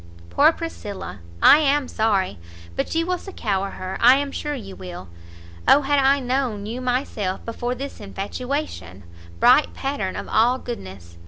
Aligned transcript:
Poor 0.31 0.51
Priscilla! 0.51 1.19
I 1.43 1.59
am 1.59 1.87
sorry 1.87 2.39
but 2.75 2.95
you 2.95 3.05
will 3.05 3.19
succour 3.19 3.69
her, 3.69 3.99
I 4.01 4.15
am 4.15 4.31
sure 4.31 4.55
you 4.55 4.75
will, 4.75 5.09
Oh 5.67 5.81
had 5.81 5.99
I 5.99 6.19
known 6.19 6.65
you 6.65 6.81
myself 6.81 7.45
before 7.45 7.75
this 7.75 7.99
infatuation 7.99 9.03
bright 9.39 9.75
pattern 9.75 10.15
of 10.15 10.27
all 10.27 10.57
goodness! 10.57 11.19